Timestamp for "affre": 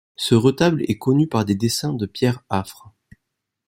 2.49-2.89